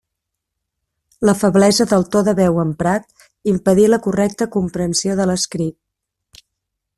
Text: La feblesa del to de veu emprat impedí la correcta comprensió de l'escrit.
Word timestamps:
La 1.29 1.35
feblesa 1.41 1.85
del 1.91 2.07
to 2.15 2.23
de 2.29 2.33
veu 2.39 2.57
emprat 2.63 3.13
impedí 3.53 3.85
la 3.93 4.01
correcta 4.07 4.49
comprensió 4.57 5.19
de 5.21 5.29
l'escrit. 5.33 6.43